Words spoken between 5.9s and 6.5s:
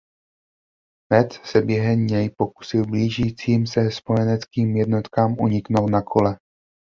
kole.